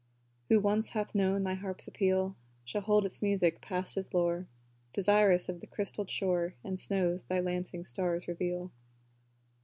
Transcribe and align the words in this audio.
Who 0.49 0.59
once 0.59 0.89
hath 0.89 1.13
known 1.13 1.43
thy 1.43 1.53
harp's 1.53 1.87
appeal 1.87 2.35
Shall 2.65 2.81
hold 2.81 3.05
its 3.05 3.21
music 3.21 3.61
past 3.61 3.93
his 3.93 4.15
lore 4.15 4.47
Desirous 4.93 5.47
of 5.47 5.59
the 5.61 5.67
crystalled 5.67 6.09
shore 6.09 6.55
And 6.63 6.79
snows 6.79 7.21
thy 7.29 7.39
lancing 7.39 7.83
stars 7.83 8.27
reveal. 8.27 8.71